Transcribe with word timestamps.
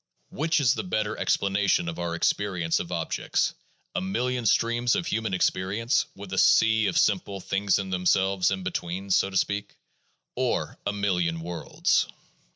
Which 0.31 0.59
is 0.59 0.73
the 0.73 0.83
better 0.83 1.15
explanation 1.15 1.87
of 1.87 1.99
our 1.99 2.15
experience 2.15 2.79
of 2.79 2.91
objects— 2.91 3.53
a 3.95 4.01
million 4.01 4.47
streams 4.47 4.95
of 4.95 5.05
human 5.05 5.31
experience, 5.35 6.07
with 6.15 6.33
a 6.33 6.39
sea 6.39 6.87
of 6.87 6.97
simple 6.97 7.39
things 7.39 7.77
in 7.77 7.91
themselves 7.91 8.49
in 8.49 8.63
between 8.63 9.11
(so 9.11 9.29
to 9.29 9.37
speak), 9.37 9.75
or 10.35 10.79
a 10.87 10.91
million 10.91 11.39
worlds 11.41 12.07